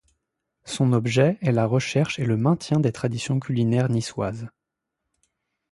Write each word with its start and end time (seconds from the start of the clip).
Son 0.65 0.93
objet 0.93 1.37
est 1.43 1.51
la 1.51 1.67
recherche 1.67 2.17
et 2.17 2.25
le 2.25 2.35
maintien 2.35 2.79
des 2.79 2.91
traditions 2.91 3.39
culinaires 3.39 3.87
niçoises. 3.89 4.47